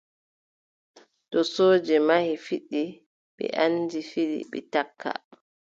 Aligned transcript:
To 1.31 1.39
sooje 1.53 1.95
mahi 2.07 2.33
fiɗi, 2.45 2.81
ɓe 3.35 3.45
anndi 3.63 3.99
fiɗi, 4.11 4.37
ɓe 4.51 4.59
takka. 4.73 5.09